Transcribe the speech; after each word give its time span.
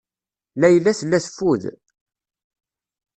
Layla 0.61 0.91
tella 0.99 1.17
teffud. 1.25 1.63